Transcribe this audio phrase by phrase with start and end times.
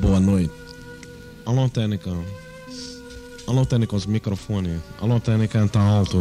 [0.00, 0.52] Boa noite.
[1.44, 2.10] Alô, técnica.
[3.48, 4.80] Alô, técnica, os microfones.
[5.00, 6.18] Alô, técnica, tá alto.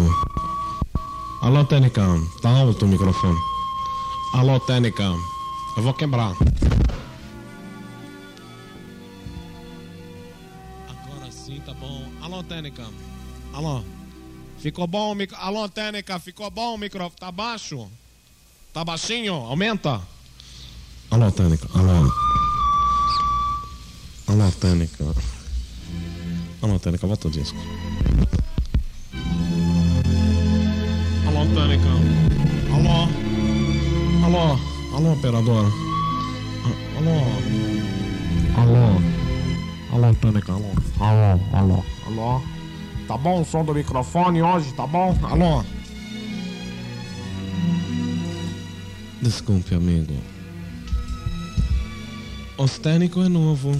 [1.41, 2.01] Alô, técnica,
[2.41, 3.37] tá alto o microfone.
[4.33, 6.33] Alô, técnica, eu vou quebrar.
[10.89, 12.09] Agora sim, tá bom.
[12.21, 12.83] Alô, técnica.
[13.53, 13.83] Alô.
[14.57, 15.37] Ficou bom o micro...
[15.37, 17.19] Alô, técnica, ficou bom o microfone?
[17.19, 17.87] Tá baixo?
[18.73, 19.35] Tá baixinho?
[19.35, 20.01] Aumenta.
[21.11, 22.36] Alô, técnica, alô.
[24.27, 25.05] Alô, técnica.
[26.61, 27.57] Alô, técnica, volta o disco.
[31.27, 31.89] Alô, técnica.
[32.73, 34.25] Alô.
[34.25, 34.59] Alô.
[34.95, 35.65] Alô, operador.
[36.65, 37.17] A- Alô.
[38.61, 39.01] Alô.
[39.93, 40.71] Alô, técnica, alô.
[40.99, 41.83] Alô, alô.
[42.07, 42.41] Alô.
[43.07, 45.17] Tá bom o som do microfone hoje, tá bom?
[45.23, 45.63] Alô.
[49.21, 50.13] Desculpe, amigo.
[52.57, 53.71] Os técnico é novo.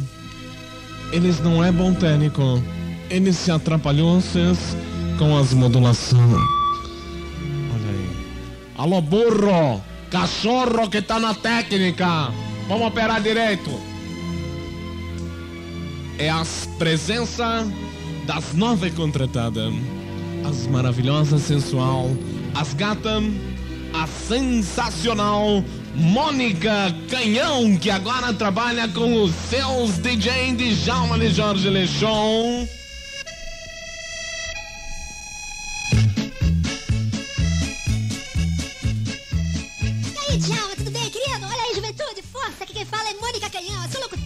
[1.12, 2.62] Eles não é bom técnico.
[3.10, 4.76] Eles se atrapalhou vocês
[5.18, 6.22] com as modulações.
[7.74, 8.10] Olha aí.
[8.78, 9.82] Alô, burro!
[10.12, 12.32] Cachorro que tá na técnica!
[12.68, 13.70] Vamos operar direito!
[16.20, 16.44] É a
[16.78, 17.66] presença
[18.26, 19.74] das nove contratadas.
[20.48, 22.10] As maravilhosas sensual,
[22.54, 23.24] as gatas,
[23.94, 25.64] a sensacional
[25.98, 32.68] Mônica Canhão, que agora trabalha com os seus DJ de Djalma de Jorge Lechon.
[40.14, 41.46] E aí, Djalma, tudo bem, querido?
[41.46, 42.64] Olha aí, juventude, força!
[42.64, 44.17] Aqui quem fala é Mônica Canhão, eu sou locutora,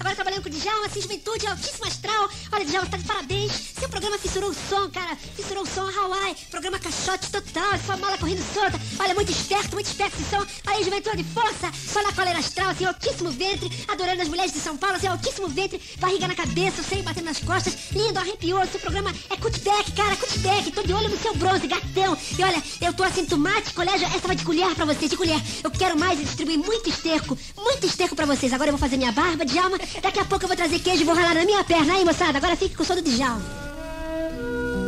[0.00, 2.30] agora trabalhando com o Djalma, juventude, altíssimo astral.
[2.52, 3.52] Olha, Djalma, tá de parabéns.
[3.78, 5.14] Seu programa fissurou o som, cara.
[5.36, 6.34] Fissurou o som Hawaii.
[6.50, 8.80] Programa caixote total, sua mala correndo solta.
[8.98, 10.44] Olha, muito esperto, muito esperto esse som.
[10.66, 11.70] Olha juventude, força!
[11.92, 15.48] Só na coleira astral, assim, altíssimo ventre, adorando as mulheres de São Paulo, assim, altíssimo
[15.48, 17.76] ventre, barriga na cabeça, o seio batendo nas costas.
[17.92, 18.66] Lindo, arrepiou.
[18.66, 20.72] Seu programa é cutback, cara, cutback.
[20.72, 22.16] Tô de olho no seu bronze, gatão.
[22.38, 25.40] E olha, eu tô assim, tomate, colégio, essa vai de colher pra vocês, de colher.
[25.62, 28.52] Eu quero mais e distribuir muito esterco, muito esterco pra vocês.
[28.52, 29.78] Agora eu vou fazer minha barba, Djalma.
[30.02, 31.94] Daqui a pouco eu vou trazer queijo e vou ralar na minha perna.
[31.94, 33.42] Aí, moçada, agora fique com o som do Djalma.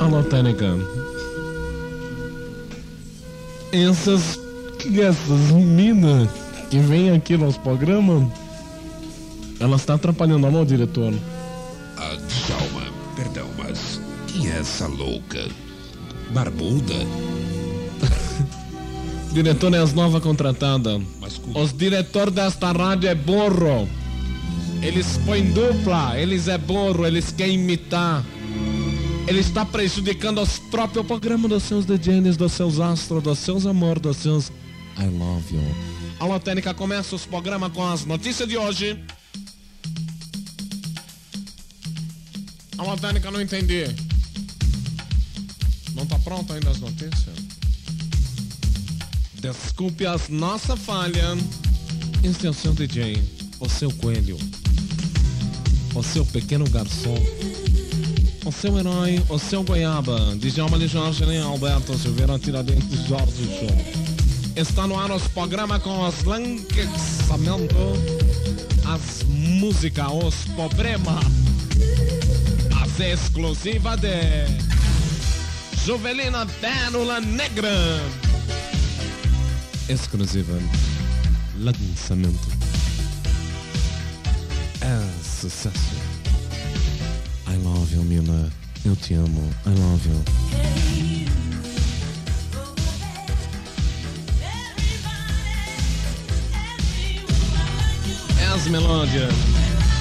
[0.01, 0.77] Alô, técnica.
[3.73, 4.39] Essas.
[4.85, 6.29] Essas meninas
[6.71, 8.29] que vêm aqui nos programas.
[9.61, 11.15] Elas estão atrapalhando, alô, diretor.
[11.97, 15.47] Ah, Djalma, perdão, mas quem é essa louca?
[16.31, 16.95] Barbuda?
[19.33, 21.01] Diretor é as novas contratadas.
[21.21, 21.41] Mas.
[21.55, 23.89] Os diretor desta rádio é burro.
[24.83, 28.25] Eles põem dupla, eles é burro, eles querem imitar.
[29.29, 34.01] Ele está prejudicando os próprios programas dos seus DJs, dos seus astros, dos seus amor,
[34.01, 34.49] dos seus
[34.99, 35.63] I love you.
[36.19, 38.99] Alô, Técnica, começa os programas com as notícias de hoje.
[42.77, 43.85] Alô, Técnica, não entendi.
[45.95, 47.37] Não tá pronto ainda as notícias?
[49.35, 51.37] Desculpe as nossa falha.
[52.25, 53.23] Este é o seu DJ,
[53.61, 54.39] o seu coelho,
[55.95, 57.17] o seu pequeno garçom,
[58.45, 64.03] o seu herói, o seu goiaba, Djalma de Jorge, nem Alberto Silveira Tiradentes Jorge Show.
[64.57, 67.77] Está no ar os programas com os lançamentos,
[68.85, 71.25] as músicas, os problemas,
[72.83, 74.47] as exclusivas de
[75.85, 77.71] Juvelina Pérola Negra.
[79.89, 80.59] Exclusiva
[81.59, 82.49] lançamento.
[84.81, 85.97] É sucesso.
[87.49, 88.49] I love you Mina
[88.85, 89.43] eu te amo.
[89.67, 90.23] I love you.
[98.55, 99.35] As melódias.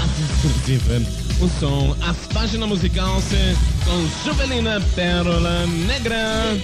[0.04, 3.24] As exclusivas o som as páginas musicais
[3.84, 6.56] com Juvelina Pérola Negra